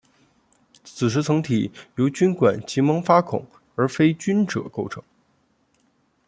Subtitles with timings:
[0.83, 5.03] 子实层体由菌管及萌发孔而非菌褶构成。